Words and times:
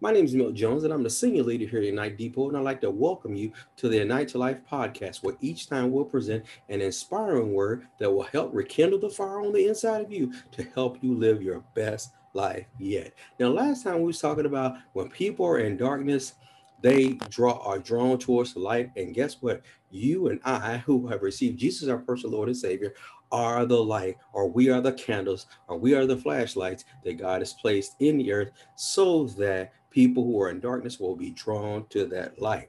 My 0.00 0.12
name 0.12 0.24
is 0.24 0.34
Milt 0.34 0.54
Jones, 0.54 0.84
and 0.84 0.92
I'm 0.92 1.02
the 1.02 1.10
senior 1.10 1.42
leader 1.42 1.66
here 1.66 1.80
at 1.80 1.86
Ignite 1.86 2.16
Depot, 2.16 2.48
and 2.48 2.56
I'd 2.56 2.64
like 2.64 2.80
to 2.82 2.90
welcome 2.90 3.34
you 3.34 3.52
to 3.76 3.88
the 3.88 4.00
Ignite 4.00 4.28
to 4.28 4.38
Life 4.38 4.60
podcast, 4.70 5.22
where 5.22 5.36
each 5.40 5.68
time 5.68 5.90
we'll 5.90 6.04
present 6.04 6.44
an 6.68 6.80
inspiring 6.80 7.52
word 7.52 7.86
that 7.98 8.10
will 8.10 8.22
help 8.22 8.52
rekindle 8.52 8.98
the 8.98 9.10
fire 9.10 9.40
on 9.40 9.52
the 9.52 9.68
inside 9.68 10.02
of 10.02 10.12
you 10.12 10.32
to 10.52 10.62
help 10.74 11.02
you 11.02 11.14
live 11.14 11.42
your 11.42 11.64
best 11.74 12.12
life 12.34 12.66
yet. 12.78 13.12
Now, 13.38 13.48
last 13.48 13.84
time 13.84 13.98
we 13.98 14.04
was 14.04 14.20
talking 14.20 14.46
about 14.46 14.76
when 14.92 15.08
people 15.08 15.46
are 15.46 15.58
in 15.58 15.76
darkness, 15.76 16.34
they 16.82 17.12
draw 17.30 17.58
are 17.64 17.78
drawn 17.78 18.18
towards 18.18 18.54
the 18.54 18.60
light, 18.60 18.90
and 18.96 19.14
guess 19.14 19.36
what? 19.40 19.62
You 19.90 20.28
and 20.28 20.40
I, 20.44 20.78
who 20.78 21.06
have 21.06 21.22
received 21.22 21.58
Jesus, 21.58 21.88
our 21.88 21.98
personal 21.98 22.36
Lord 22.36 22.48
and 22.48 22.56
Savior, 22.56 22.94
are 23.30 23.64
the 23.64 23.82
light, 23.82 24.16
or 24.32 24.48
we 24.48 24.68
are 24.68 24.80
the 24.80 24.92
candles, 24.92 25.46
or 25.68 25.78
we 25.78 25.94
are 25.94 26.06
the 26.06 26.16
flashlights 26.16 26.84
that 27.04 27.14
God 27.14 27.40
has 27.40 27.54
placed 27.54 27.96
in 28.00 28.18
the 28.18 28.32
earth 28.32 28.50
so 28.76 29.24
that 29.38 29.72
people 29.90 30.24
who 30.24 30.40
are 30.40 30.50
in 30.50 30.60
darkness 30.60 31.00
will 31.00 31.16
be 31.16 31.30
drawn 31.30 31.86
to 31.88 32.04
that 32.06 32.40
light. 32.40 32.68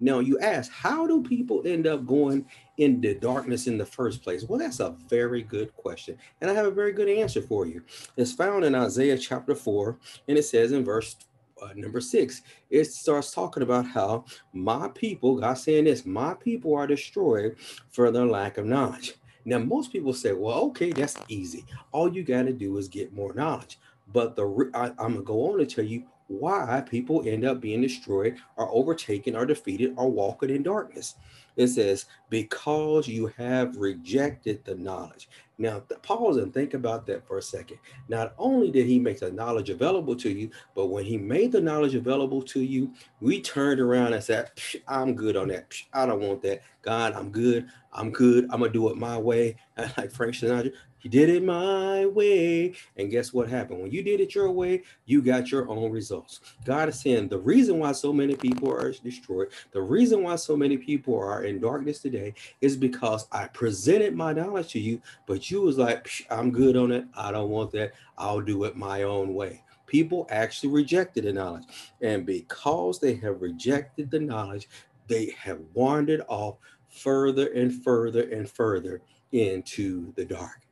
Now, 0.00 0.20
you 0.20 0.38
ask, 0.38 0.70
how 0.70 1.06
do 1.06 1.22
people 1.22 1.62
end 1.64 1.86
up 1.86 2.06
going 2.06 2.46
into 2.78 3.18
darkness 3.18 3.66
in 3.66 3.78
the 3.78 3.86
first 3.86 4.22
place? 4.22 4.44
Well, 4.44 4.58
that's 4.58 4.80
a 4.80 4.96
very 5.08 5.42
good 5.42 5.74
question. 5.74 6.18
And 6.40 6.50
I 6.50 6.54
have 6.54 6.66
a 6.66 6.70
very 6.70 6.92
good 6.92 7.08
answer 7.08 7.42
for 7.42 7.66
you. 7.66 7.82
It's 8.16 8.32
found 8.32 8.64
in 8.64 8.74
Isaiah 8.74 9.18
chapter 9.18 9.54
4, 9.54 9.98
and 10.28 10.38
it 10.38 10.44
says 10.44 10.72
in 10.72 10.84
verse 10.84 11.16
uh, 11.64 11.72
number 11.74 12.00
six, 12.00 12.42
it 12.70 12.84
starts 12.84 13.32
talking 13.32 13.62
about 13.62 13.86
how 13.86 14.24
my 14.52 14.88
people, 14.88 15.40
God 15.40 15.54
saying 15.54 15.84
this, 15.84 16.04
my 16.04 16.34
people 16.34 16.74
are 16.74 16.86
destroyed 16.86 17.56
for 17.90 18.10
their 18.10 18.26
lack 18.26 18.58
of 18.58 18.66
knowledge. 18.66 19.14
Now, 19.44 19.58
most 19.58 19.92
people 19.92 20.12
say, 20.12 20.32
well, 20.32 20.60
okay, 20.66 20.92
that's 20.92 21.16
easy. 21.28 21.64
All 21.92 22.12
you 22.12 22.22
got 22.22 22.44
to 22.44 22.52
do 22.52 22.76
is 22.78 22.88
get 22.88 23.12
more 23.12 23.34
knowledge. 23.34 23.78
But 24.12 24.36
the 24.36 24.70
I, 24.74 24.86
I'm 25.02 25.12
going 25.12 25.14
to 25.16 25.22
go 25.22 25.52
on 25.52 25.58
to 25.58 25.66
tell 25.66 25.84
you 25.84 26.04
why 26.28 26.82
people 26.88 27.26
end 27.26 27.44
up 27.44 27.60
being 27.60 27.82
destroyed 27.82 28.36
or 28.56 28.70
overtaken 28.72 29.36
or 29.36 29.44
defeated 29.44 29.94
or 29.96 30.10
walking 30.10 30.50
in 30.50 30.62
darkness. 30.62 31.16
It 31.56 31.68
says, 31.68 32.06
because 32.30 33.06
you 33.06 33.26
have 33.36 33.76
rejected 33.76 34.64
the 34.64 34.74
knowledge. 34.74 35.28
Now, 35.56 35.80
pause 36.02 36.38
and 36.38 36.52
think 36.52 36.74
about 36.74 37.06
that 37.06 37.26
for 37.26 37.38
a 37.38 37.42
second. 37.42 37.78
Not 38.08 38.34
only 38.38 38.72
did 38.72 38.86
he 38.86 38.98
make 38.98 39.20
the 39.20 39.30
knowledge 39.30 39.70
available 39.70 40.16
to 40.16 40.28
you, 40.28 40.50
but 40.74 40.86
when 40.86 41.04
he 41.04 41.16
made 41.16 41.52
the 41.52 41.60
knowledge 41.60 41.94
available 41.94 42.42
to 42.42 42.60
you, 42.60 42.92
we 43.20 43.40
turned 43.40 43.80
around 43.80 44.14
and 44.14 44.22
said, 44.22 44.50
I'm 44.88 45.14
good 45.14 45.36
on 45.36 45.48
that. 45.48 45.72
I 45.92 46.06
don't 46.06 46.20
want 46.20 46.42
that. 46.42 46.62
God, 46.82 47.12
I'm 47.12 47.30
good. 47.30 47.68
I'm 47.92 48.10
good. 48.10 48.44
I'm 48.50 48.58
going 48.58 48.72
to 48.72 48.78
do 48.78 48.90
it 48.90 48.96
my 48.96 49.16
way. 49.16 49.56
Like 49.96 50.10
Frank 50.10 50.34
Sinatra, 50.34 50.72
he 51.04 51.10
did 51.10 51.28
it 51.28 51.44
my 51.44 52.06
way. 52.06 52.74
And 52.96 53.10
guess 53.10 53.32
what 53.34 53.48
happened? 53.48 53.82
When 53.82 53.90
you 53.90 54.02
did 54.02 54.20
it 54.20 54.34
your 54.34 54.50
way, 54.50 54.82
you 55.04 55.20
got 55.20 55.50
your 55.50 55.68
own 55.68 55.90
results. 55.90 56.40
God 56.64 56.88
is 56.88 56.98
saying 56.98 57.28
the 57.28 57.38
reason 57.38 57.78
why 57.78 57.92
so 57.92 58.10
many 58.10 58.34
people 58.34 58.72
are 58.72 58.90
destroyed, 58.90 59.48
the 59.72 59.82
reason 59.82 60.22
why 60.22 60.36
so 60.36 60.56
many 60.56 60.78
people 60.78 61.14
are 61.14 61.43
in 61.44 61.60
darkness 61.60 62.00
today 62.00 62.34
is 62.60 62.76
because 62.76 63.26
I 63.32 63.46
presented 63.48 64.14
my 64.14 64.32
knowledge 64.32 64.72
to 64.72 64.80
you, 64.80 65.00
but 65.26 65.50
you 65.50 65.62
was 65.62 65.78
like, 65.78 66.08
I'm 66.30 66.50
good 66.50 66.76
on 66.76 66.92
it. 66.92 67.06
I 67.16 67.32
don't 67.32 67.50
want 67.50 67.72
that. 67.72 67.92
I'll 68.18 68.40
do 68.40 68.64
it 68.64 68.76
my 68.76 69.02
own 69.02 69.34
way. 69.34 69.62
People 69.86 70.26
actually 70.30 70.72
rejected 70.72 71.24
the 71.24 71.32
knowledge. 71.32 71.64
And 72.00 72.26
because 72.26 72.98
they 72.98 73.14
have 73.16 73.42
rejected 73.42 74.10
the 74.10 74.20
knowledge, 74.20 74.68
they 75.06 75.34
have 75.38 75.60
wandered 75.74 76.22
off 76.28 76.56
further 76.88 77.48
and 77.52 77.72
further 77.82 78.22
and 78.30 78.48
further 78.50 79.02
into 79.32 80.12
the 80.14 80.24
dark. 80.24 80.66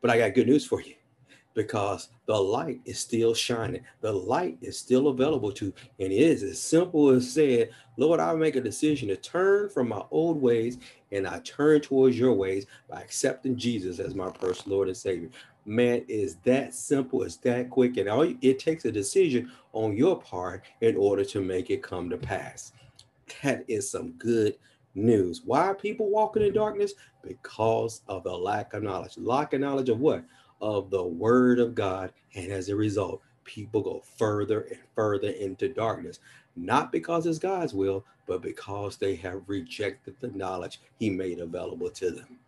But 0.00 0.10
I 0.10 0.18
got 0.18 0.34
good 0.34 0.48
news 0.48 0.66
for 0.66 0.80
you 0.80 0.94
because 1.54 2.08
the 2.26 2.34
light 2.34 2.80
is 2.84 2.98
still 2.98 3.34
shining. 3.34 3.82
The 4.00 4.12
light 4.12 4.58
is 4.60 4.78
still 4.78 5.08
available 5.08 5.52
to, 5.52 5.72
and 5.98 6.12
it 6.12 6.16
is 6.16 6.42
as 6.42 6.60
simple 6.60 7.10
as 7.10 7.30
said, 7.30 7.70
Lord, 7.96 8.20
I 8.20 8.34
make 8.34 8.56
a 8.56 8.60
decision 8.60 9.08
to 9.08 9.16
turn 9.16 9.68
from 9.68 9.88
my 9.88 10.02
old 10.10 10.40
ways 10.40 10.78
and 11.12 11.26
I 11.26 11.40
turn 11.40 11.80
towards 11.80 12.18
your 12.18 12.34
ways 12.34 12.66
by 12.88 13.00
accepting 13.00 13.56
Jesus 13.56 13.98
as 13.98 14.14
my 14.14 14.30
personal 14.30 14.76
Lord 14.76 14.88
and 14.88 14.96
Savior. 14.96 15.30
Man, 15.66 16.04
is 16.08 16.36
that 16.44 16.74
simple, 16.74 17.22
it's 17.22 17.36
that 17.38 17.68
quick, 17.68 17.96
and 17.96 18.08
all 18.08 18.22
it 18.40 18.58
takes 18.58 18.84
a 18.86 18.92
decision 18.92 19.50
on 19.72 19.96
your 19.96 20.20
part 20.20 20.64
in 20.80 20.96
order 20.96 21.24
to 21.26 21.40
make 21.40 21.70
it 21.70 21.82
come 21.82 22.08
to 22.10 22.16
pass. 22.16 22.72
That 23.42 23.64
is 23.68 23.90
some 23.90 24.12
good 24.12 24.56
news. 24.94 25.42
Why 25.44 25.66
are 25.66 25.74
people 25.74 26.10
walking 26.10 26.42
in 26.42 26.52
darkness? 26.52 26.94
Because 27.22 28.02
of 28.08 28.24
the 28.24 28.32
lack 28.32 28.74
of 28.74 28.82
knowledge. 28.82 29.18
Lack 29.18 29.52
of 29.52 29.60
knowledge 29.60 29.88
of 29.88 30.00
what? 30.00 30.24
Of 30.60 30.90
the 30.90 31.02
word 31.02 31.58
of 31.58 31.74
God. 31.74 32.12
And 32.34 32.52
as 32.52 32.68
a 32.68 32.76
result, 32.76 33.22
people 33.44 33.80
go 33.80 34.02
further 34.18 34.62
and 34.62 34.78
further 34.94 35.30
into 35.30 35.68
darkness. 35.68 36.20
Not 36.56 36.92
because 36.92 37.26
it's 37.26 37.38
God's 37.38 37.74
will, 37.74 38.04
but 38.26 38.42
because 38.42 38.96
they 38.96 39.16
have 39.16 39.42
rejected 39.46 40.16
the 40.20 40.28
knowledge 40.28 40.80
He 40.98 41.10
made 41.10 41.40
available 41.40 41.90
to 41.90 42.10
them. 42.10 42.38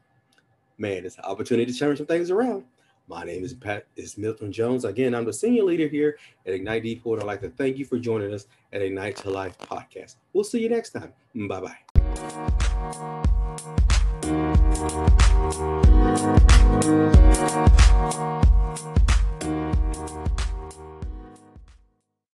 Man, 0.78 1.04
it's 1.04 1.18
an 1.18 1.24
opportunity 1.24 1.72
to 1.72 1.78
turn 1.78 1.96
some 1.96 2.06
things 2.06 2.30
around. 2.30 2.64
My 3.08 3.24
name 3.24 3.44
is 3.44 3.52
Pat 3.52 3.86
is 3.96 4.16
Milton 4.16 4.52
Jones. 4.52 4.84
Again, 4.84 5.14
I'm 5.14 5.24
the 5.24 5.32
senior 5.32 5.64
leader 5.64 5.88
here 5.88 6.18
at 6.46 6.54
Ignite 6.54 6.84
Depot. 6.84 7.16
I'd 7.16 7.24
like 7.24 7.40
to 7.40 7.50
thank 7.50 7.76
you 7.76 7.84
for 7.84 7.98
joining 7.98 8.32
us 8.32 8.46
at 8.72 8.80
Ignite 8.80 9.16
to 9.16 9.30
Life 9.30 9.58
podcast. 9.58 10.16
We'll 10.32 10.44
see 10.44 10.60
you 10.60 10.68
next 10.68 10.90
time. 10.90 11.12
Bye 11.34 11.60
bye. 16.22 16.38